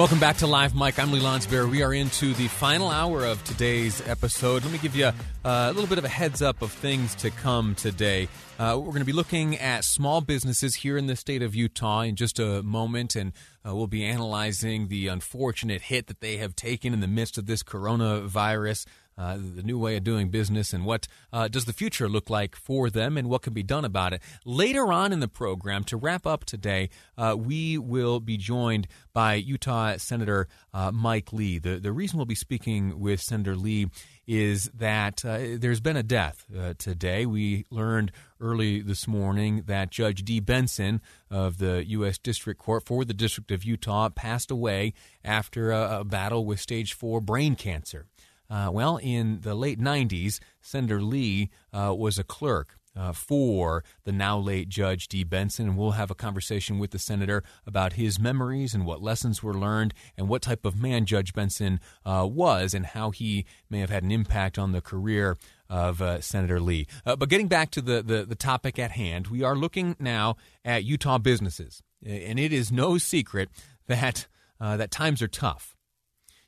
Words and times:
Welcome 0.00 0.18
back 0.18 0.38
to 0.38 0.46
Live 0.46 0.74
Mic. 0.74 0.98
I'm 0.98 1.12
Lee 1.12 1.20
Lonsberry. 1.20 1.70
We 1.70 1.82
are 1.82 1.92
into 1.92 2.32
the 2.32 2.48
final 2.48 2.88
hour 2.88 3.22
of 3.22 3.44
today's 3.44 4.00
episode. 4.08 4.64
Let 4.64 4.72
me 4.72 4.78
give 4.78 4.96
you 4.96 5.04
a, 5.04 5.14
a 5.44 5.72
little 5.74 5.86
bit 5.86 5.98
of 5.98 6.06
a 6.06 6.08
heads 6.08 6.40
up 6.40 6.62
of 6.62 6.72
things 6.72 7.14
to 7.16 7.30
come 7.30 7.74
today. 7.74 8.26
Uh, 8.58 8.76
we're 8.78 8.92
going 8.92 9.00
to 9.00 9.04
be 9.04 9.12
looking 9.12 9.58
at 9.58 9.84
small 9.84 10.22
businesses 10.22 10.76
here 10.76 10.96
in 10.96 11.06
the 11.06 11.16
state 11.16 11.42
of 11.42 11.54
Utah 11.54 12.00
in 12.00 12.16
just 12.16 12.38
a 12.38 12.62
moment, 12.62 13.14
and 13.14 13.34
uh, 13.62 13.76
we'll 13.76 13.88
be 13.88 14.02
analyzing 14.02 14.88
the 14.88 15.08
unfortunate 15.08 15.82
hit 15.82 16.06
that 16.06 16.20
they 16.20 16.38
have 16.38 16.56
taken 16.56 16.94
in 16.94 17.00
the 17.00 17.06
midst 17.06 17.36
of 17.36 17.44
this 17.44 17.62
coronavirus 17.62 18.86
uh, 19.20 19.36
the 19.36 19.62
new 19.62 19.78
way 19.78 19.96
of 19.96 20.04
doing 20.04 20.30
business, 20.30 20.72
and 20.72 20.86
what 20.86 21.06
uh, 21.30 21.46
does 21.46 21.66
the 21.66 21.74
future 21.74 22.08
look 22.08 22.30
like 22.30 22.56
for 22.56 22.88
them, 22.88 23.18
and 23.18 23.28
what 23.28 23.42
can 23.42 23.52
be 23.52 23.62
done 23.62 23.84
about 23.84 24.14
it. 24.14 24.22
Later 24.46 24.90
on 24.92 25.12
in 25.12 25.20
the 25.20 25.28
program, 25.28 25.84
to 25.84 25.96
wrap 25.98 26.26
up 26.26 26.46
today, 26.46 26.88
uh, 27.18 27.36
we 27.38 27.76
will 27.76 28.20
be 28.20 28.38
joined 28.38 28.88
by 29.12 29.34
Utah 29.34 29.96
Senator 29.98 30.48
uh, 30.72 30.90
Mike 30.90 31.32
Lee. 31.32 31.58
The 31.58 31.78
the 31.78 31.92
reason 31.92 32.16
we'll 32.16 32.24
be 32.24 32.34
speaking 32.34 32.98
with 32.98 33.20
Senator 33.20 33.56
Lee 33.56 33.88
is 34.26 34.70
that 34.74 35.24
uh, 35.24 35.38
there's 35.56 35.80
been 35.80 35.96
a 35.96 36.04
death 36.04 36.46
uh, 36.56 36.72
today. 36.78 37.26
We 37.26 37.66
learned 37.68 38.12
early 38.40 38.80
this 38.80 39.08
morning 39.08 39.64
that 39.66 39.90
Judge 39.90 40.24
Dee 40.24 40.38
Benson 40.38 41.00
of 41.30 41.58
the 41.58 41.84
U.S. 41.88 42.16
District 42.16 42.60
Court 42.60 42.84
for 42.86 43.04
the 43.04 43.12
District 43.12 43.50
of 43.50 43.64
Utah 43.64 44.08
passed 44.08 44.50
away 44.50 44.94
after 45.24 45.72
a, 45.72 46.00
a 46.00 46.04
battle 46.04 46.44
with 46.44 46.60
stage 46.60 46.94
four 46.94 47.20
brain 47.20 47.56
cancer. 47.56 48.06
Uh, 48.50 48.68
well, 48.72 48.96
in 48.96 49.40
the 49.42 49.54
late 49.54 49.80
90s, 49.80 50.40
Senator 50.60 51.00
Lee 51.00 51.50
uh, 51.72 51.94
was 51.96 52.18
a 52.18 52.24
clerk 52.24 52.76
uh, 52.96 53.12
for 53.12 53.84
the 54.04 54.12
now 54.12 54.38
late 54.38 54.68
Judge 54.68 55.08
Dee 55.08 55.24
Benson, 55.24 55.68
and 55.68 55.78
we'll 55.78 55.92
have 55.92 56.10
a 56.10 56.14
conversation 56.14 56.78
with 56.78 56.90
the 56.90 56.98
senator 56.98 57.44
about 57.66 57.92
his 57.94 58.18
memories 58.18 58.74
and 58.74 58.84
what 58.84 59.00
lessons 59.00 59.42
were 59.42 59.54
learned 59.54 59.94
and 60.16 60.28
what 60.28 60.42
type 60.42 60.64
of 60.64 60.80
man 60.80 61.06
Judge 61.06 61.32
Benson 61.32 61.80
uh, 62.04 62.26
was 62.28 62.74
and 62.74 62.86
how 62.86 63.10
he 63.10 63.46
may 63.68 63.78
have 63.78 63.90
had 63.90 64.02
an 64.02 64.10
impact 64.10 64.58
on 64.58 64.72
the 64.72 64.80
career 64.80 65.36
of 65.68 66.02
uh, 66.02 66.20
Senator 66.20 66.60
Lee. 66.60 66.86
Uh, 67.06 67.14
but 67.14 67.28
getting 67.28 67.46
back 67.46 67.70
to 67.70 67.80
the, 67.80 68.02
the, 68.02 68.24
the 68.24 68.34
topic 68.34 68.78
at 68.78 68.90
hand, 68.90 69.28
we 69.28 69.44
are 69.44 69.54
looking 69.54 69.94
now 70.00 70.36
at 70.64 70.82
Utah 70.82 71.18
businesses, 71.18 71.82
and 72.04 72.40
it 72.40 72.52
is 72.52 72.72
no 72.72 72.98
secret 72.98 73.48
that 73.86 74.26
that 74.58 74.90
times 74.90 75.22
are 75.22 75.28
tough. 75.28 75.74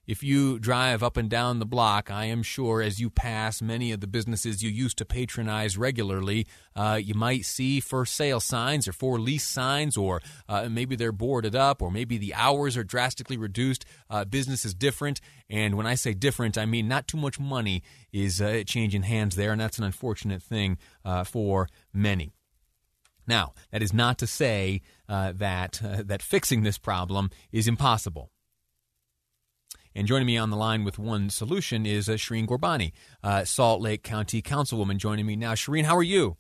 If 0.05 0.25
you 0.25 0.59
drive 0.59 1.01
up 1.01 1.17
and 1.17 1.31
down 1.31 1.61
the 1.61 1.67
block, 1.67 2.11
I 2.11 2.25
am 2.25 2.43
sure 2.43 2.83
as 2.83 3.01
you 3.01 3.09
pass 3.09 3.63
many 3.63 3.93
of 3.93 4.01
the 4.01 4.09
businesses 4.09 4.61
you 4.61 4.69
used 4.69 4.99
to 4.99 5.05
patronize 5.05 5.79
regularly, 5.79 6.45
uh, 6.75 6.99
you 7.01 7.15
might 7.15 7.45
see 7.45 7.79
for 7.79 8.05
sale 8.05 8.41
signs 8.41 8.89
or 8.89 8.93
for 8.93 9.21
lease 9.21 9.47
signs, 9.47 9.97
or 9.97 10.21
uh, 10.49 10.69
maybe 10.69 10.97
they're 10.97 11.13
boarded 11.13 11.55
up, 11.55 11.81
or 11.81 11.93
maybe 11.93 12.19
the 12.19 12.35
hours 12.35 12.77
are 12.77 12.83
drastically 12.83 13.37
reduced. 13.37 13.85
Uh, 14.11 14.25
business 14.25 14.65
is 14.65 14.75
different. 14.75 15.21
And 15.49 15.77
when 15.77 15.87
I 15.87 15.95
say 15.95 16.15
different, 16.15 16.59
I 16.59 16.67
mean 16.67 16.89
not 16.89 17.07
too 17.07 17.19
much 17.19 17.39
money 17.39 17.85
is 18.13 18.41
uh, 18.41 18.65
changing 18.67 19.05
hands 19.05 19.37
there, 19.37 19.53
and 19.53 19.61
that's 19.61 19.79
an 19.79 19.85
unfortunate 19.85 20.43
thing 20.43 20.79
uh, 21.05 21.23
for 21.23 21.69
many. 21.95 22.33
Now, 23.29 23.55
that 23.71 23.85
is 23.85 23.93
not 23.93 24.19
to 24.19 24.27
say 24.27 24.83
uh, 25.09 25.33
that 25.37 25.81
that 25.81 26.23
fixing 26.23 26.65
this 26.65 26.77
problem 26.77 27.31
is 27.53 27.69
impossible. 27.69 28.33
And 29.95 30.07
joining 30.07 30.27
me 30.27 30.39
on 30.39 30.51
the 30.51 30.57
line 30.57 30.85
with 30.85 30.99
one 30.99 31.31
solution 31.31 31.85
is 31.87 32.09
uh, 32.09 32.13
Shireen 32.13 32.47
Ghorbani, 32.47 32.93
uh, 33.23 33.45
Salt 33.45 33.81
Lake 33.81 34.03
County 34.03 34.41
Councilwoman, 34.43 34.97
joining 34.97 35.27
me 35.27 35.37
now. 35.37 35.55
Shireen, 35.55 35.85
how 35.85 35.97
are 35.97 36.03
you? 36.03 36.37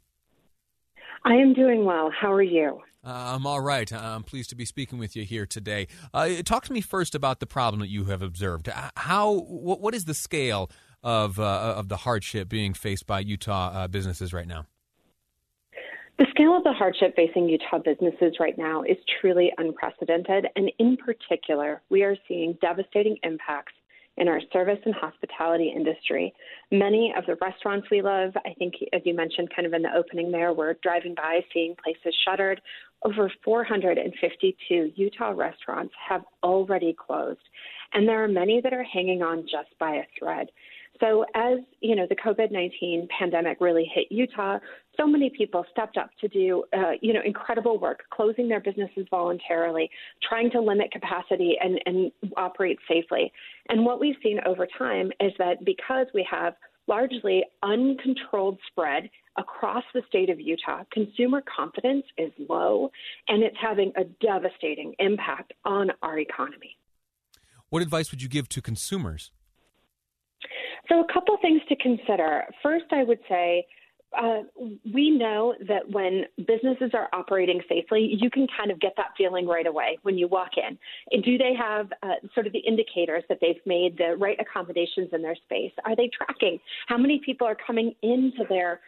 I 1.25 1.35
am 1.35 1.53
doing 1.53 1.85
well. 1.85 2.11
How 2.11 2.33
are 2.33 2.43
you? 2.43 2.81
Uh, 3.05 3.35
I'm 3.35 3.47
all 3.47 3.61
right. 3.61 3.93
I'm 3.93 4.23
pleased 4.23 4.51
to 4.51 4.57
be 4.57 4.65
speaking 4.65 4.99
with 4.99 5.17
you 5.17 5.25
here 5.25 5.45
today. 5.45 5.89
Uh, 6.15 6.43
talk 6.45 6.65
to 6.67 6.73
me 6.73 6.81
first 6.81 7.15
about 7.15 7.41
the 7.41 7.47
problem 7.47 7.81
that 7.81 7.89
you 7.89 8.05
have 8.05 8.23
observed. 8.23 8.69
How, 8.97 9.33
what, 9.33 9.81
what 9.81 9.95
is 9.95 10.05
the 10.05 10.15
scale 10.15 10.71
of 11.03 11.41
uh, 11.41 11.75
of 11.77 11.89
the 11.89 11.97
hardship 11.99 12.49
being 12.49 12.75
faced 12.75 13.07
by 13.07 13.21
Utah 13.21 13.71
uh, 13.73 13.89
businesses 13.89 14.33
right 14.33 14.47
now? 14.47 14.67
The 16.19 16.27
scale 16.31 16.57
of 16.57 16.63
the 16.63 16.73
hardship 16.73 17.17
facing 17.17 17.49
Utah 17.49 17.79
businesses 17.79 18.37
right 18.39 18.57
now 18.57 18.83
is 18.83 18.99
truly 19.21 19.51
unprecedented. 19.59 20.47
And 20.57 20.71
in 20.79 20.97
particular, 20.97 21.83
we 21.89 22.03
are 22.03 22.17
seeing 22.29 22.57
devastating 22.61 23.17
impacts 23.23 23.73
in 24.19 24.29
our 24.29 24.41
service 24.53 24.79
and 24.85 24.95
hospitality 24.95 25.73
industry. 25.75 26.35
Many 26.71 27.15
of 27.17 27.25
the 27.27 27.37
restaurants 27.41 27.89
we 27.91 28.03
love, 28.03 28.33
I 28.45 28.53
think, 28.59 28.75
as 28.93 29.01
you 29.05 29.15
mentioned 29.15 29.49
kind 29.57 29.67
of 29.67 29.73
in 29.73 29.83
the 29.83 29.95
opening 29.97 30.31
there, 30.31 30.53
we're 30.53 30.75
driving 30.83 31.15
by 31.15 31.41
seeing 31.53 31.75
places 31.83 32.15
shuttered. 32.27 32.61
Over 33.05 33.33
452 33.43 34.93
Utah 34.95 35.33
restaurants 35.35 35.95
have 36.09 36.23
already 36.43 36.95
closed. 36.95 37.41
And 37.95 38.07
there 38.07 38.23
are 38.23 38.29
many 38.29 38.61
that 38.61 38.75
are 38.75 38.85
hanging 38.85 39.23
on 39.23 39.43
just 39.43 39.77
by 39.79 39.97
a 39.97 40.05
thread. 40.19 40.49
So 41.01 41.25
as 41.35 41.59
you 41.81 41.97
know, 41.97 42.07
the 42.09 42.17
COVID-19 42.17 43.09
pandemic 43.09 43.59
really 43.61 43.91
hit 43.93 44.07
Utah. 44.11 44.59
So 44.97 45.07
many 45.07 45.31
people 45.31 45.65
stepped 45.71 45.97
up 45.97 46.11
to 46.21 46.29
do, 46.29 46.65
uh, 46.77 46.93
you 47.01 47.13
know, 47.13 47.21
incredible 47.25 47.79
work, 47.79 48.03
closing 48.13 48.49
their 48.49 48.61
businesses 48.61 49.07
voluntarily, 49.11 49.91
trying 50.29 50.51
to 50.51 50.61
limit 50.61 50.93
capacity 50.93 51.57
and, 51.61 51.81
and 51.87 52.13
operate 52.37 52.79
safely. 52.89 53.33
And 53.69 53.85
what 53.85 54.01
we've 54.01 54.17
seen 54.23 54.39
over 54.47 54.67
time 54.79 55.11
is 55.19 55.33
that 55.39 55.65
because 55.65 56.07
we 56.15 56.27
have 56.31 56.55
largely 56.89 57.45
uncontrolled 57.63 58.59
spread 58.69 59.09
across 59.39 59.85
the 59.95 60.03
state 60.09 60.29
of 60.29 60.41
Utah, 60.41 60.85
consumer 60.93 61.43
confidence 61.57 62.05
is 62.19 62.33
low, 62.49 62.91
and 63.29 63.43
it's 63.43 63.57
having 63.61 63.93
a 63.97 64.05
devastating 64.25 64.95
impact 64.99 65.53
on 65.65 65.91
our 66.03 66.19
economy. 66.19 66.77
What 67.71 67.81
advice 67.83 68.11
would 68.11 68.21
you 68.21 68.29
give 68.29 68.49
to 68.51 68.61
consumers? 68.61 69.33
So, 70.89 71.01
a 71.01 71.13
couple 71.13 71.37
things 71.41 71.61
to 71.69 71.77
consider. 71.77 72.45
First, 72.63 72.87
I 72.93 73.05
would 73.05 73.21
say 73.29 73.67
uh, 74.21 74.43
we 74.93 75.11
know 75.11 75.55
that 75.67 75.89
when 75.91 76.25
businesses 76.47 76.91
are 76.93 77.09
operating 77.13 77.61
safely, 77.69 78.17
you 78.21 78.31
can 78.31 78.47
kind 78.57 78.71
of 78.71 78.79
get 78.81 78.93
that 78.97 79.13
feeling 79.17 79.47
right 79.47 79.67
away 79.67 79.99
when 80.03 80.19
you 80.19 80.29
walk 80.29 80.51
in. 80.57 80.79
And 81.13 81.25
do 81.25 81.39
they 81.39 81.55
have 81.59 81.91
uh, 82.03 82.15
sort 82.35 82.47
of 82.47 82.53
the 82.53 82.59
indicators 82.59 83.25
that 83.29 83.39
they've 83.41 83.61
made 83.65 83.97
the 83.97 84.17
right 84.19 84.39
accommodations 84.39 85.09
in 85.13 85.23
their 85.23 85.37
space? 85.37 85.73
Are 85.85 85.97
they 85.97 86.11
tracking 86.15 86.59
how 86.89 86.99
many 86.99 87.21
people 87.25 87.47
are 87.47 87.57
coming 87.67 87.95
into 88.03 88.45
their 88.49 88.81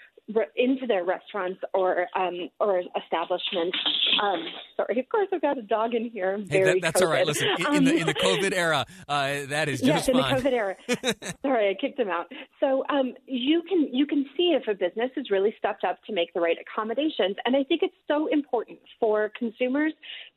into 0.56 0.86
their 0.86 1.04
restaurants 1.04 1.60
or 1.74 2.06
um, 2.16 2.48
or 2.58 2.82
establishments. 3.02 3.76
Um, 4.22 4.44
sorry, 4.76 4.98
of 4.98 5.08
course, 5.08 5.28
I've 5.32 5.42
got 5.42 5.58
a 5.58 5.62
dog 5.62 5.94
in 5.94 6.08
here. 6.08 6.38
Hey, 6.48 6.64
that, 6.64 6.78
that's 6.80 7.00
COVID. 7.00 7.04
all 7.04 7.12
right. 7.12 7.26
Listen, 7.26 7.48
in, 7.58 7.74
in, 7.74 7.84
the 7.84 7.96
in 7.96 8.06
the 8.06 8.14
COVID 8.14 8.54
era, 8.54 8.86
uh, 9.08 9.46
that 9.48 9.68
is 9.68 9.80
just 9.82 10.08
yes, 10.08 10.08
in 10.08 10.16
the 10.16 10.22
COVID 10.22 10.52
era. 10.52 10.76
sorry, 11.42 11.68
I 11.68 11.74
kicked 11.78 11.98
him 11.98 12.08
out. 12.08 12.32
So 12.58 12.84
um, 12.88 13.14
you 13.26 13.62
can 13.68 13.88
you 13.92 14.06
can 14.06 14.24
see 14.36 14.56
if 14.58 14.66
a 14.66 14.74
business 14.74 15.10
has 15.16 15.30
really 15.30 15.54
stepped 15.58 15.84
up 15.84 16.02
to 16.04 16.12
make 16.14 16.32
the 16.32 16.40
right 16.40 16.56
accommodations, 16.58 17.36
and 17.44 17.54
I 17.54 17.64
think 17.64 17.82
it's 17.82 17.94
so 18.08 18.26
important 18.28 18.78
for 18.98 19.30
consumers 19.38 19.92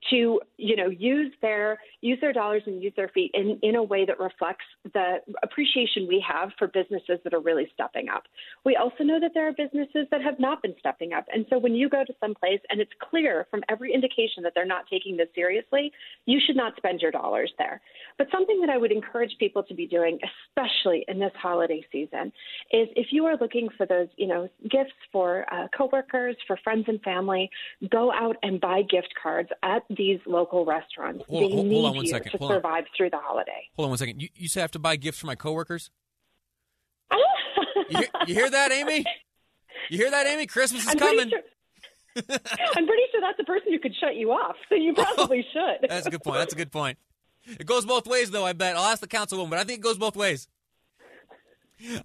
to 0.10 0.42
you 0.58 0.76
know 0.76 0.90
use 0.90 1.32
their 1.42 1.80
use 2.02 2.20
their 2.20 2.34
dollars 2.34 2.64
and 2.66 2.84
use 2.84 2.94
their 2.98 3.10
feet 3.10 3.32
in 3.34 3.58
in 3.64 3.76
a 3.76 3.84
way 3.84 4.06
that 4.06 4.20
reflects 4.20 4.66
the 4.94 5.20
appreciation 5.44 6.08
we 6.08 6.24
have 6.28 6.52
for 6.60 6.68
businesses 6.68 7.20
that 7.24 7.34
are 7.34 7.40
really 7.40 7.70
stepping 7.74 8.10
up. 8.10 8.24
We 8.66 8.76
also 8.76 9.04
know 9.06 9.20
that 9.22 9.32
there 9.34 9.48
are 9.48 9.54
businesses 9.54 9.77
businesses 9.78 10.08
that 10.12 10.22
have 10.22 10.40
not 10.40 10.62
been 10.62 10.76
stepping 10.80 11.14
up. 11.14 11.26
And 11.34 11.46
so 11.50 11.58
when 11.58 11.76
you 11.76 11.90
go 11.90 12.04
to 12.06 12.14
some 12.20 12.34
place 12.34 12.60
and 12.70 12.80
it's 12.82 12.92
clear 13.10 13.48
from 13.50 13.62
every 13.70 13.94
indication 13.94 14.44
that 14.44 14.54
they're 14.56 14.66
not 14.66 14.86
taking 14.90 15.18
this 15.18 15.28
seriously, 15.36 15.92
you 16.26 16.40
should 16.46 16.56
not 16.56 16.76
spend 16.78 17.02
your 17.02 17.12
dollars 17.12 17.52
there. 17.58 17.82
But 18.18 18.28
something 18.32 18.60
that 18.62 18.70
I 18.70 18.78
would 18.78 18.92
encourage 18.92 19.32
people 19.40 19.64
to 19.64 19.74
be 19.74 19.88
doing, 19.88 20.20
especially 20.50 21.06
in 21.08 21.20
this 21.20 21.32
holiday 21.42 21.86
season, 21.92 22.28
is 22.72 22.88
if 22.96 23.08
you 23.12 23.26
are 23.26 23.38
looking 23.40 23.70
for 23.78 23.86
those, 23.86 24.08
you 24.18 24.28
know, 24.28 24.50
gifts 24.64 24.94
for 25.12 25.46
uh, 25.54 25.68
coworkers, 25.78 26.36
for 26.48 26.58
friends 26.64 26.86
and 26.88 27.02
family, 27.02 27.50
go 27.90 28.12
out 28.12 28.36
and 28.44 28.60
buy 28.60 28.82
gift 28.82 29.14
cards 29.22 29.50
at 29.64 29.84
these 29.96 30.20
local 30.26 30.66
restaurants. 30.66 31.24
Hold, 31.30 31.44
they 31.44 31.56
hold, 31.56 31.68
need 31.68 31.74
hold 31.76 31.86
on 31.86 31.96
one 31.96 32.06
you 32.06 32.12
second. 32.12 32.32
to 32.32 32.38
Hold 32.38 32.52
on. 32.52 32.58
survive 32.58 32.84
through 32.96 33.10
the 33.10 33.20
holiday. 33.20 33.68
Hold 33.76 33.86
on 33.86 33.90
one 33.92 33.98
second. 33.98 34.22
You, 34.22 34.30
you 34.36 34.48
say 34.48 34.62
I 34.62 34.64
have 34.64 34.72
to 34.72 34.80
buy 34.80 34.96
gifts 34.96 35.20
for 35.20 35.28
my 35.28 35.36
coworkers? 35.36 35.92
you, 37.90 38.04
you 38.28 38.34
hear 38.34 38.50
that, 38.50 38.72
Amy? 38.72 39.06
You 39.90 39.98
hear 39.98 40.12
that, 40.12 40.28
Amy? 40.28 40.46
Christmas 40.46 40.84
is 40.84 40.90
I'm 40.90 41.00
coming. 41.00 41.30
Pretty 41.30 41.32
sure, 41.32 41.42
I'm 42.76 42.86
pretty 42.88 43.04
sure 43.12 43.22
that's 43.22 43.38
the 43.38 43.44
person 43.44 43.72
who 43.72 43.80
could 43.80 43.96
shut 44.00 44.16
you 44.16 44.32
off, 44.32 44.56
so 44.70 44.76
you 44.76 44.94
probably 44.94 45.46
should. 45.54 45.90
That's 45.90 46.08
a 46.08 46.10
good 46.10 46.24
point. 46.24 46.40
That's 46.40 46.54
a 46.54 46.58
good 46.58 46.72
point. 46.72 46.98
It 47.46 47.66
goes 47.66 47.86
both 47.86 48.08
ways, 48.08 48.32
though. 48.32 48.46
I 48.46 48.54
bet. 48.54 48.76
I'll 48.76 48.86
ask 48.86 49.00
the 49.00 49.08
councilwoman, 49.08 49.50
but 49.50 49.60
I 49.60 49.64
think 49.64 49.80
it 49.80 49.84
goes 49.84 49.98
both 49.98 50.16
ways. 50.16 50.48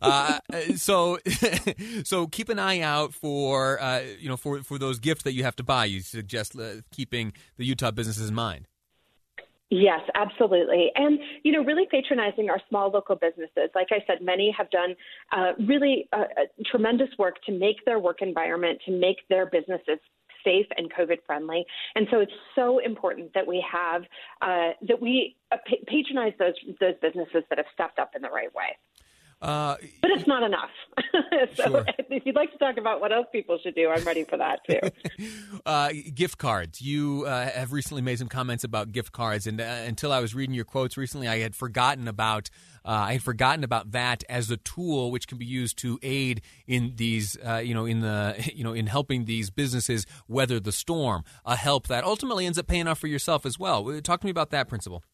Uh, 0.03 0.39
so, 0.77 1.19
so 2.05 2.27
keep 2.27 2.49
an 2.51 2.59
eye 2.59 2.81
out 2.81 3.15
for 3.15 3.81
uh, 3.81 4.03
you 4.19 4.29
know 4.29 4.37
for 4.37 4.63
for 4.63 4.79
those 4.79 4.99
gifts 4.99 5.23
that 5.25 5.33
you 5.33 5.45
have 5.45 5.57
to 5.57 5.63
buy. 5.63 5.87
You 5.87 6.01
suggest 6.01 6.59
uh, 6.59 6.83
keeping 6.91 7.33
the 7.57 7.65
Utah 7.65 7.91
businesses 7.91 8.29
in 8.29 8.35
mind. 8.35 8.69
Yes, 9.75 10.03
absolutely. 10.15 10.93
And, 10.97 11.19
you 11.45 11.53
know, 11.53 11.65
really 11.65 11.87
patronizing 11.91 12.51
our 12.51 12.61
small 12.69 12.91
local 12.91 13.17
businesses. 13.17 13.71
Like 13.75 13.87
I 13.91 14.05
said, 14.07 14.21
many 14.21 14.55
have 14.55 14.69
done 14.69 14.95
uh, 15.35 15.53
really 15.67 16.11
uh, 16.13 16.25
tremendous 16.67 17.09
work 17.19 17.43
to 17.47 17.53
make 17.53 17.83
their 17.87 17.99
work 17.99 18.21
environment, 18.21 18.81
to 18.85 18.93
make 18.93 19.27
their 19.31 19.47
businesses 19.47 19.99
safe 20.45 20.67
and 20.77 20.93
COVID 20.93 21.21
friendly. 21.27 21.65
And 21.95 22.07
so 22.11 22.21
it's 22.21 22.33
so 22.55 22.81
important 22.81 23.33
that 23.33 23.47
we 23.47 23.65
have 23.73 24.03
uh, 24.43 24.73
that 24.89 25.01
we 25.01 25.37
uh, 25.51 25.57
patronize 25.89 26.35
those 26.39 26.53
those 26.79 26.97
businesses 27.01 27.43
that 27.49 27.57
have 27.57 27.67
stepped 27.73 27.99
up 27.99 28.11
in 28.15 28.21
the 28.21 28.29
right 28.29 28.55
way. 28.55 28.77
Uh, 29.41 29.77
but 30.03 30.11
it's 30.11 30.27
not 30.27 30.43
enough. 30.43 30.71
so 31.57 31.65
sure. 31.65 31.85
if 32.11 32.25
you'd 32.27 32.35
like 32.35 32.53
to 32.53 32.59
talk 32.59 32.77
about 32.77 33.01
what 33.01 33.13
else 33.13 33.27
people 33.33 33.59
should 33.63 33.75
do, 33.75 33.91
I'm 33.91 34.05
ready 34.05 34.25
for 34.25 34.37
that 34.37 34.61
too. 34.69 34.81
uh, 35.67 35.91
gift 36.15 36.39
cards. 36.39 36.81
You 36.81 37.25
uh, 37.27 37.51
have 37.51 37.73
recently 37.73 38.03
made 38.03 38.19
some 38.19 38.29
comments 38.29 38.65
about 38.65 38.93
gift 38.93 39.13
cards, 39.13 39.47
and 39.47 39.61
uh, 39.61 39.65
until 39.65 40.13
I 40.13 40.21
was 40.21 40.35
reading 40.35 40.55
your 40.55 40.65
quotes 40.65 40.97
recently, 40.97 41.29
I 41.29 41.39
had 41.39 41.55
forgotten 41.55 42.09
about 42.09 42.51
uh, 42.85 42.91
I 42.91 43.13
had 43.15 43.23
forgotten 43.23 43.65
about 43.65 43.93
that 43.93 44.25
as 44.29 44.51
a 44.51 44.57
tool 44.57 45.11
which 45.11 45.29
can 45.29 45.39
be 45.39 45.47
used 45.47 45.79
to 45.79 45.99
aid 46.03 46.43
in 46.67 46.95
these, 46.97 47.37
uh, 47.47 47.59
you 47.59 47.75
know, 47.75 47.85
in 47.85 48.01
the, 48.01 48.51
you 48.55 48.65
know, 48.65 48.73
in 48.73 48.87
helping 48.87 49.25
these 49.25 49.51
businesses 49.51 50.07
weather 50.29 50.59
the 50.59 50.73
storm. 50.73 51.25
A 51.45 51.57
help 51.57 51.89
that 51.89 52.05
ultimately 52.05 52.47
ends 52.47 52.59
up 52.59 52.67
paying 52.67 52.89
off 52.89 52.99
for 52.99 53.07
yourself 53.07 53.47
as 53.47 53.59
well. 53.59 54.01
Talk 54.01 54.21
to 54.21 54.27
me 54.27 54.31
about 54.31 54.51
that 54.51 54.69
principle. 54.69 55.05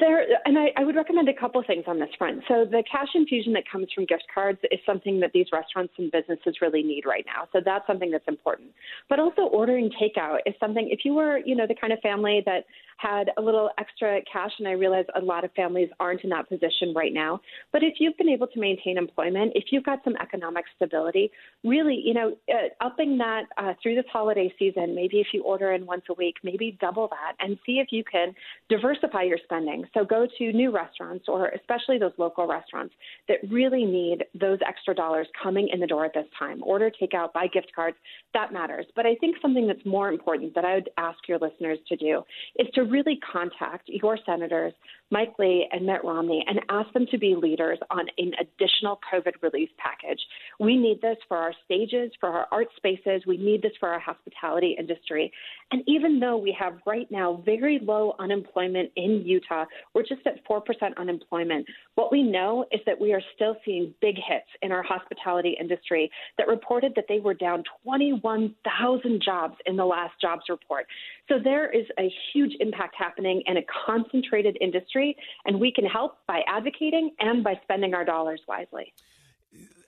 There, 0.00 0.26
and 0.44 0.58
I, 0.58 0.66
I, 0.76 0.84
would 0.84 0.96
recommend 0.96 1.30
a 1.30 1.34
couple 1.34 1.62
things 1.66 1.84
on 1.86 1.98
this 1.98 2.10
front. 2.18 2.42
So 2.46 2.66
the 2.70 2.84
cash 2.90 3.08
infusion 3.14 3.54
that 3.54 3.64
comes 3.72 3.86
from 3.94 4.04
gift 4.04 4.24
cards 4.32 4.58
is 4.70 4.78
something 4.84 5.18
that 5.20 5.30
these 5.32 5.46
restaurants 5.50 5.94
and 5.96 6.12
businesses 6.12 6.56
really 6.60 6.82
need 6.82 7.04
right 7.06 7.24
now. 7.24 7.48
So 7.54 7.60
that's 7.64 7.86
something 7.86 8.10
that's 8.10 8.28
important. 8.28 8.72
But 9.08 9.18
also 9.18 9.42
ordering 9.42 9.90
takeout 9.90 10.40
is 10.44 10.54
something. 10.60 10.90
If 10.90 11.06
you 11.06 11.14
were, 11.14 11.38
you 11.38 11.56
know, 11.56 11.66
the 11.66 11.74
kind 11.74 11.94
of 11.94 12.00
family 12.00 12.42
that 12.44 12.66
had 12.98 13.30
a 13.36 13.40
little 13.40 13.70
extra 13.78 14.20
cash, 14.30 14.50
and 14.58 14.68
I 14.68 14.72
realize 14.72 15.06
a 15.14 15.20
lot 15.20 15.44
of 15.44 15.52
families 15.52 15.88
aren't 16.00 16.22
in 16.24 16.30
that 16.30 16.48
position 16.48 16.92
right 16.94 17.12
now. 17.12 17.40
But 17.72 17.82
if 17.82 17.94
you've 17.98 18.16
been 18.16 18.28
able 18.28 18.48
to 18.48 18.60
maintain 18.60 18.98
employment, 18.98 19.52
if 19.54 19.66
you've 19.70 19.84
got 19.84 20.00
some 20.04 20.16
economic 20.20 20.64
stability, 20.76 21.30
really, 21.64 22.02
you 22.04 22.12
know, 22.12 22.36
uh, 22.52 22.68
upping 22.84 23.16
that 23.18 23.44
uh, 23.56 23.74
through 23.82 23.94
this 23.94 24.04
holiday 24.12 24.52
season, 24.58 24.94
maybe 24.94 25.18
if 25.18 25.28
you 25.32 25.42
order 25.44 25.72
in 25.72 25.86
once 25.86 26.02
a 26.10 26.14
week, 26.14 26.34
maybe 26.42 26.76
double 26.80 27.08
that, 27.08 27.34
and 27.38 27.56
see 27.64 27.78
if 27.78 27.88
you 27.90 28.02
can 28.04 28.34
diversify 28.68 29.22
your 29.22 29.38
spending. 29.44 29.84
So 29.94 30.04
go 30.04 30.26
to 30.38 30.52
new 30.52 30.70
restaurants, 30.70 31.26
or 31.28 31.48
especially 31.48 31.98
those 31.98 32.12
local 32.18 32.46
restaurants 32.48 32.94
that 33.28 33.38
really 33.48 33.84
need 33.84 34.24
those 34.38 34.58
extra 34.66 34.94
dollars 34.94 35.28
coming 35.40 35.68
in 35.72 35.78
the 35.78 35.86
door 35.86 36.04
at 36.04 36.14
this 36.14 36.26
time. 36.36 36.62
Order 36.64 36.90
takeout, 36.90 37.32
buy 37.32 37.46
gift 37.46 37.70
cards. 37.74 37.96
That 38.34 38.52
matters. 38.52 38.86
But 38.96 39.06
I 39.06 39.14
think 39.20 39.36
something 39.40 39.68
that's 39.68 39.84
more 39.86 40.08
important 40.08 40.54
that 40.56 40.64
I 40.64 40.74
would 40.74 40.90
ask 40.98 41.18
your 41.28 41.38
listeners 41.38 41.78
to 41.88 41.96
do 41.96 42.22
is 42.58 42.66
to 42.74 42.87
really 42.90 43.18
contact 43.32 43.88
your 43.88 44.18
senators, 44.24 44.72
Mike 45.10 45.34
Lee 45.38 45.66
and 45.72 45.86
Mitt 45.86 46.04
Romney, 46.04 46.44
and 46.46 46.60
ask 46.68 46.92
them 46.92 47.06
to 47.10 47.18
be 47.18 47.34
leaders 47.34 47.78
on 47.90 48.06
an 48.18 48.32
additional 48.40 49.00
COVID 49.12 49.32
relief 49.42 49.70
package. 49.78 50.20
We 50.60 50.76
need 50.76 51.00
this 51.00 51.16
for 51.28 51.36
our 51.36 51.52
stages, 51.64 52.12
for 52.20 52.28
our 52.28 52.46
art 52.52 52.68
spaces. 52.76 53.22
We 53.26 53.36
need 53.36 53.62
this 53.62 53.72
for 53.80 53.88
our 53.88 53.98
hospitality 53.98 54.76
industry. 54.78 55.32
And 55.70 55.82
even 55.86 56.20
though 56.20 56.36
we 56.36 56.54
have 56.58 56.74
right 56.86 57.10
now 57.10 57.42
very 57.44 57.78
low 57.82 58.14
unemployment 58.18 58.90
in 58.96 59.22
Utah, 59.24 59.64
we're 59.94 60.02
just 60.02 60.26
at 60.26 60.44
4% 60.46 60.62
unemployment. 60.96 61.66
What 61.94 62.12
we 62.12 62.22
know 62.22 62.66
is 62.72 62.80
that 62.86 63.00
we 63.00 63.12
are 63.12 63.22
still 63.34 63.56
seeing 63.64 63.94
big 64.00 64.16
hits 64.16 64.48
in 64.62 64.72
our 64.72 64.82
hospitality 64.82 65.56
industry 65.58 66.10
that 66.36 66.48
reported 66.48 66.92
that 66.96 67.04
they 67.08 67.20
were 67.20 67.34
down 67.34 67.64
21,000 67.84 69.22
jobs 69.24 69.56
in 69.66 69.76
the 69.76 69.84
last 69.84 70.14
jobs 70.20 70.42
report. 70.48 70.86
So 71.28 71.36
there 71.42 71.70
is 71.70 71.86
a 71.98 72.12
huge 72.32 72.52
impact 72.60 72.77
happening 72.96 73.42
in 73.46 73.56
a 73.56 73.62
concentrated 73.86 74.56
industry, 74.60 75.16
and 75.44 75.58
we 75.58 75.72
can 75.72 75.84
help 75.84 76.18
by 76.26 76.42
advocating 76.46 77.10
and 77.18 77.42
by 77.42 77.58
spending 77.64 77.94
our 77.94 78.04
dollars 78.04 78.40
wisely. 78.48 78.92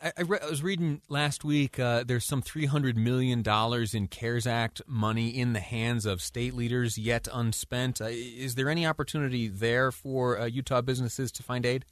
I, 0.03 0.13
I, 0.19 0.23
re- 0.23 0.39
I 0.43 0.49
was 0.49 0.63
reading 0.63 1.03
last 1.09 1.45
week. 1.45 1.79
Uh, 1.79 2.05
there's 2.07 2.25
some 2.25 2.43
300 2.43 2.97
million 2.97 3.43
dollars 3.43 3.95
in 3.95 4.09
CARES 4.09 4.47
Act 4.47 4.83
money 4.87 5.29
in 5.29 5.53
the 5.53 5.61
hands 5.61 6.07
of 6.07 6.23
state 6.23 6.55
leaders 6.55 6.97
yet 6.97 7.29
unspent. 7.33 8.01
Uh, 8.01 8.07
is 8.09 8.55
there 8.55 8.69
any 8.69 8.87
opportunity 8.87 9.49
there 9.49 9.93
for 9.93 10.41
uh, 10.41 10.47
Utah 10.47 10.81
businesses 10.81 11.31
to 11.33 11.43
find 11.43 11.67
aid? 11.67 11.85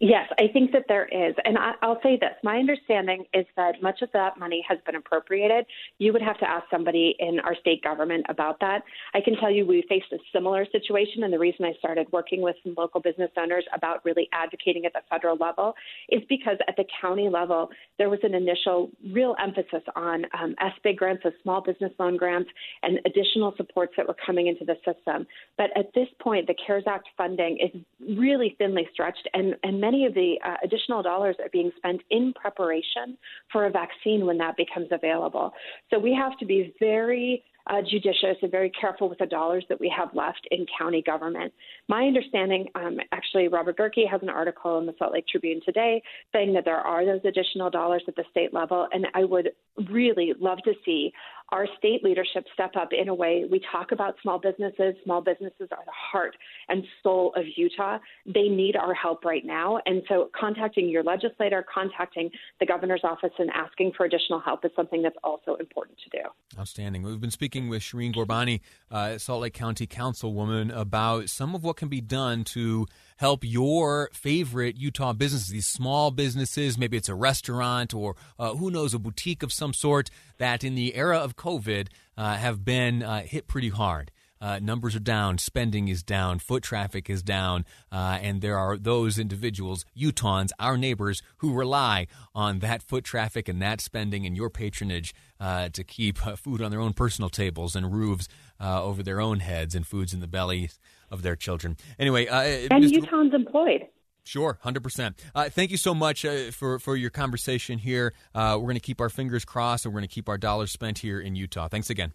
Yes, 0.00 0.28
I 0.38 0.46
think 0.52 0.70
that 0.72 0.84
there 0.86 1.06
is. 1.06 1.34
And 1.44 1.58
I, 1.58 1.74
will 1.82 1.98
say 2.04 2.16
this 2.16 2.34
my 2.44 2.58
understanding 2.58 3.24
is 3.34 3.44
that 3.56 3.82
much 3.82 4.00
of 4.00 4.10
that 4.12 4.38
money 4.38 4.64
has 4.68 4.78
been 4.86 4.94
appropriated. 4.94 5.66
You 5.98 6.12
would 6.12 6.22
have 6.22 6.38
to 6.38 6.48
ask 6.48 6.66
somebody 6.70 7.16
in 7.18 7.40
our 7.40 7.56
state 7.56 7.82
government 7.82 8.24
about 8.28 8.60
that. 8.60 8.84
I 9.14 9.20
can 9.20 9.34
tell 9.36 9.50
you 9.50 9.66
we 9.66 9.84
faced 9.88 10.12
a 10.12 10.18
similar 10.32 10.66
situation. 10.70 11.24
And 11.24 11.32
the 11.32 11.38
reason 11.38 11.64
I 11.64 11.72
started 11.80 12.06
working 12.12 12.42
with 12.42 12.54
some 12.62 12.74
local 12.78 13.00
business 13.00 13.30
owners 13.36 13.64
about 13.74 14.04
really 14.04 14.28
advocating 14.32 14.86
at 14.86 14.92
the 14.92 15.00
federal 15.10 15.36
level 15.36 15.74
is 16.10 16.22
because 16.28 16.58
at 16.68 16.76
the 16.76 16.84
county 17.00 17.28
level, 17.28 17.68
there 17.98 18.08
was 18.08 18.20
an 18.22 18.34
initial 18.34 18.90
real 19.10 19.34
emphasis 19.42 19.82
on 19.96 20.26
um, 20.40 20.54
SBIG 20.62 20.96
grants, 20.96 21.24
so 21.24 21.32
small 21.42 21.60
business 21.60 21.90
loan 21.98 22.16
grants, 22.16 22.50
and 22.84 23.00
additional 23.04 23.52
supports 23.56 23.94
that 23.96 24.06
were 24.06 24.16
coming 24.24 24.46
into 24.46 24.64
the 24.64 24.76
system. 24.84 25.26
But 25.56 25.76
at 25.76 25.92
this 25.96 26.06
point, 26.20 26.46
the 26.46 26.54
CARES 26.64 26.84
Act 26.86 27.08
funding 27.16 27.58
is 27.58 27.80
really 28.16 28.54
thinly 28.58 28.88
stretched, 28.92 29.28
and, 29.34 29.56
and 29.64 29.87
many 29.88 30.04
of 30.04 30.14
the 30.14 30.36
uh, 30.44 30.56
additional 30.62 31.02
dollars 31.02 31.36
are 31.42 31.48
being 31.50 31.70
spent 31.78 32.00
in 32.10 32.32
preparation 32.34 33.16
for 33.50 33.66
a 33.66 33.70
vaccine 33.70 34.26
when 34.26 34.38
that 34.38 34.54
becomes 34.56 34.88
available. 34.90 35.52
So 35.90 35.98
we 35.98 36.12
have 36.14 36.36
to 36.38 36.46
be 36.46 36.74
very 36.78 37.42
uh, 37.68 37.82
judicious 37.82 38.36
and 38.42 38.50
very 38.50 38.70
careful 38.70 39.08
with 39.08 39.18
the 39.18 39.26
dollars 39.26 39.64
that 39.68 39.78
we 39.80 39.92
have 39.94 40.08
left 40.14 40.46
in 40.50 40.66
county 40.78 41.02
government. 41.02 41.52
My 41.88 42.04
understanding, 42.04 42.66
um, 42.74 42.98
actually, 43.12 43.48
Robert 43.48 43.76
Gehrke 43.78 44.08
has 44.10 44.22
an 44.22 44.30
article 44.30 44.78
in 44.78 44.86
the 44.86 44.94
Salt 44.98 45.12
Lake 45.12 45.26
Tribune 45.28 45.60
today 45.64 46.02
saying 46.32 46.54
that 46.54 46.64
there 46.64 46.76
are 46.76 47.04
those 47.04 47.20
additional 47.24 47.70
dollars 47.70 48.02
at 48.08 48.16
the 48.16 48.24
state 48.30 48.54
level, 48.54 48.88
and 48.92 49.06
I 49.14 49.24
would 49.24 49.50
really 49.90 50.32
love 50.40 50.58
to 50.64 50.72
see 50.84 51.12
our 51.50 51.66
state 51.78 52.04
leadership 52.04 52.44
step 52.52 52.72
up 52.76 52.90
in 52.92 53.08
a 53.08 53.14
way. 53.14 53.44
We 53.50 53.60
talk 53.72 53.92
about 53.92 54.16
small 54.22 54.38
businesses. 54.38 54.94
Small 55.04 55.20
businesses 55.22 55.68
are 55.72 55.84
the 55.84 55.92
heart 55.92 56.36
and 56.68 56.84
soul 57.02 57.32
of 57.36 57.44
Utah. 57.56 57.98
They 58.26 58.48
need 58.48 58.76
our 58.76 58.94
help 58.94 59.24
right 59.24 59.44
now. 59.44 59.80
And 59.86 60.02
so 60.08 60.30
contacting 60.38 60.88
your 60.88 61.02
legislator, 61.02 61.64
contacting 61.72 62.30
the 62.60 62.66
governor's 62.66 63.02
office, 63.02 63.32
and 63.38 63.50
asking 63.50 63.92
for 63.96 64.04
additional 64.04 64.40
help 64.40 64.64
is 64.64 64.70
something 64.76 65.02
that's 65.02 65.16
also 65.24 65.54
important 65.56 65.98
to 66.04 66.18
do. 66.18 66.58
Outstanding. 66.58 67.02
We've 67.02 67.20
been 67.20 67.30
speaking 67.30 67.68
with 67.68 67.82
Shireen 67.82 68.14
Ghorbani, 68.14 68.60
uh, 68.90 69.18
Salt 69.18 69.42
Lake 69.42 69.54
County 69.54 69.86
Councilwoman, 69.86 70.76
about 70.76 71.30
some 71.30 71.54
of 71.54 71.64
what 71.64 71.76
can 71.76 71.88
be 71.88 72.00
done 72.00 72.44
to 72.44 72.86
help 73.18 73.44
your 73.44 74.10
favorite 74.12 74.76
Utah 74.76 75.12
businesses, 75.12 75.48
these 75.48 75.66
small 75.66 76.10
businesses. 76.10 76.78
Maybe 76.78 76.96
it's 76.96 77.08
a 77.08 77.14
restaurant 77.14 77.92
or 77.92 78.16
uh, 78.38 78.54
who 78.54 78.70
knows, 78.70 78.94
a 78.94 78.98
boutique 78.98 79.42
of 79.42 79.52
some 79.52 79.72
sort 79.72 80.08
that 80.38 80.64
in 80.64 80.74
the 80.74 80.94
era 80.94 81.18
of 81.18 81.36
COVID 81.36 81.88
uh, 82.16 82.36
have 82.36 82.64
been 82.64 83.02
uh, 83.02 83.22
hit 83.22 83.46
pretty 83.46 83.68
hard. 83.68 84.10
Uh, 84.40 84.58
numbers 84.60 84.94
are 84.94 85.00
down, 85.00 85.38
spending 85.38 85.88
is 85.88 86.02
down, 86.02 86.38
foot 86.38 86.62
traffic 86.62 87.10
is 87.10 87.22
down, 87.22 87.64
uh, 87.90 88.18
and 88.20 88.40
there 88.40 88.56
are 88.56 88.76
those 88.76 89.18
individuals, 89.18 89.84
Utahns, 89.96 90.50
our 90.58 90.76
neighbors, 90.76 91.22
who 91.38 91.52
rely 91.52 92.06
on 92.34 92.60
that 92.60 92.82
foot 92.82 93.04
traffic 93.04 93.48
and 93.48 93.60
that 93.60 93.80
spending 93.80 94.26
and 94.26 94.36
your 94.36 94.50
patronage 94.50 95.14
uh, 95.40 95.68
to 95.70 95.84
keep 95.84 96.26
uh, 96.26 96.36
food 96.36 96.62
on 96.62 96.70
their 96.70 96.80
own 96.80 96.92
personal 96.92 97.28
tables 97.28 97.74
and 97.76 97.92
roofs 97.92 98.28
uh, 98.60 98.82
over 98.82 99.02
their 99.02 99.20
own 99.20 99.40
heads 99.40 99.74
and 99.74 99.86
foods 99.86 100.12
in 100.12 100.20
the 100.20 100.26
bellies 100.26 100.78
of 101.10 101.22
their 101.22 101.36
children. 101.36 101.76
Anyway, 101.98 102.26
uh, 102.26 102.42
and 102.42 102.84
Mr. 102.84 103.00
Utahns 103.00 103.34
employed. 103.34 103.86
Sure, 104.24 104.58
hundred 104.60 104.80
uh, 104.80 104.82
percent. 104.82 105.16
Thank 105.34 105.70
you 105.70 105.78
so 105.78 105.94
much 105.94 106.22
uh, 106.24 106.50
for 106.50 106.78
for 106.78 106.96
your 106.96 107.08
conversation 107.08 107.78
here. 107.78 108.12
Uh, 108.34 108.56
we're 108.56 108.66
going 108.66 108.74
to 108.74 108.80
keep 108.80 109.00
our 109.00 109.08
fingers 109.08 109.44
crossed, 109.46 109.86
and 109.86 109.94
we're 109.94 110.00
going 110.00 110.08
to 110.08 110.14
keep 110.14 110.28
our 110.28 110.36
dollars 110.36 110.70
spent 110.70 110.98
here 110.98 111.18
in 111.18 111.34
Utah. 111.34 111.68
Thanks 111.68 111.88
again. 111.88 112.12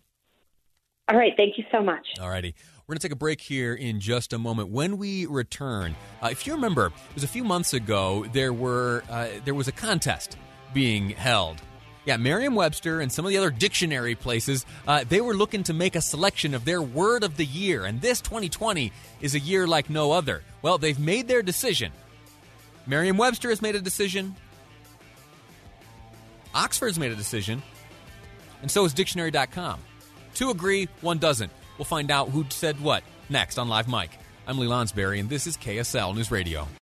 All 1.09 1.17
right, 1.17 1.33
thank 1.35 1.57
you 1.57 1.65
so 1.71 1.81
much. 1.81 2.05
All 2.21 2.29
righty. 2.29 2.55
We're 2.85 2.93
going 2.93 2.99
to 2.99 3.07
take 3.07 3.13
a 3.13 3.17
break 3.17 3.41
here 3.41 3.73
in 3.73 3.99
just 3.99 4.33
a 4.33 4.37
moment. 4.37 4.69
When 4.69 4.97
we 4.97 5.25
return, 5.25 5.95
uh, 6.21 6.29
if 6.31 6.45
you 6.45 6.53
remember, 6.53 6.87
it 6.87 7.15
was 7.15 7.23
a 7.23 7.29
few 7.29 7.43
months 7.43 7.73
ago. 7.73 8.25
There 8.33 8.53
were 8.53 9.03
uh, 9.09 9.27
there 9.45 9.53
was 9.53 9.67
a 9.67 9.71
contest 9.71 10.37
being 10.73 11.09
held 11.09 11.61
yeah, 12.05 12.17
Merriam 12.17 12.55
Webster 12.55 12.99
and 12.99 13.11
some 13.11 13.25
of 13.25 13.29
the 13.29 13.37
other 13.37 13.49
dictionary 13.49 14.15
places, 14.15 14.65
uh, 14.87 15.05
they 15.07 15.21
were 15.21 15.33
looking 15.33 15.63
to 15.63 15.73
make 15.73 15.95
a 15.95 16.01
selection 16.01 16.53
of 16.53 16.65
their 16.65 16.81
word 16.81 17.23
of 17.23 17.37
the 17.37 17.45
year. 17.45 17.85
And 17.85 18.01
this 18.01 18.19
2020 18.21 18.91
is 19.21 19.35
a 19.35 19.39
year 19.39 19.65
like 19.67 19.89
no 19.89 20.11
other. 20.11 20.43
Well, 20.61 20.77
they've 20.77 20.99
made 20.99 21.27
their 21.27 21.41
decision. 21.41 21.91
Merriam 22.85 23.17
Webster 23.17 23.49
has 23.49 23.61
made 23.61 23.75
a 23.75 23.81
decision. 23.81 24.35
Oxford's 26.53 26.99
made 26.99 27.11
a 27.11 27.15
decision. 27.15 27.63
And 28.61 28.69
so 28.69 28.83
has 28.83 28.93
dictionary.com. 28.93 29.79
Two 30.33 30.49
agree, 30.49 30.87
one 31.01 31.19
doesn't. 31.19 31.51
We'll 31.77 31.85
find 31.85 32.11
out 32.11 32.29
who 32.29 32.45
said 32.49 32.79
what 32.81 33.03
next 33.29 33.57
on 33.57 33.69
Live 33.69 33.87
Mic. 33.87 34.11
I'm 34.47 34.57
Lee 34.57 34.67
Lonsberry, 34.67 35.19
and 35.19 35.29
this 35.29 35.47
is 35.47 35.57
KSL 35.57 36.15
News 36.15 36.31
Radio. 36.31 36.67